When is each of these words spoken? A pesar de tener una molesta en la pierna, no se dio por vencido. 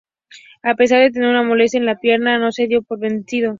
A 0.63 0.73
pesar 0.73 0.99
de 0.99 1.11
tener 1.11 1.29
una 1.29 1.43
molesta 1.43 1.77
en 1.77 1.85
la 1.85 1.99
pierna, 1.99 2.39
no 2.39 2.51
se 2.51 2.65
dio 2.65 2.81
por 2.81 2.97
vencido. 2.99 3.49